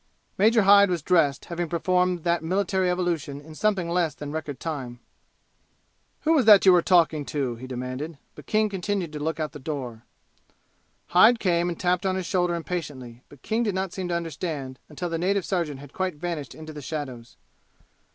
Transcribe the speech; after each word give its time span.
Major 0.35 0.63
Hyde 0.63 0.89
was 0.89 1.03
dressed, 1.03 1.45
having 1.45 1.69
performed 1.69 2.23
that 2.23 2.43
military 2.43 2.89
evolution 2.89 3.39
in 3.39 3.53
something 3.53 3.87
less 3.87 4.15
than 4.15 4.31
record 4.31 4.59
time. 4.59 4.99
"Who 6.21 6.33
was 6.33 6.45
that 6.45 6.65
you 6.65 6.73
were 6.73 6.81
talking 6.81 7.23
to?" 7.25 7.53
he 7.57 7.67
demanded. 7.67 8.17
But 8.33 8.47
King 8.47 8.67
continued 8.67 9.13
to 9.13 9.19
look 9.19 9.39
out 9.39 9.51
the 9.51 9.59
door. 9.59 10.01
Hyde 11.09 11.37
came 11.39 11.69
and 11.69 11.79
tapped 11.79 12.07
on 12.07 12.15
his 12.15 12.25
shoulder 12.25 12.55
impatiently, 12.55 13.21
but 13.29 13.43
King 13.43 13.61
did 13.61 13.75
not 13.75 13.93
seem 13.93 14.07
to 14.07 14.15
understand 14.15 14.79
until 14.89 15.07
the 15.07 15.19
native 15.19 15.45
sergeant 15.45 15.79
had 15.79 15.93
quite 15.93 16.15
vanished 16.15 16.55
into 16.55 16.73
the 16.73 16.81
shadows. 16.81 17.37